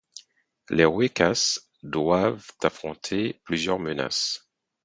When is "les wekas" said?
0.71-1.59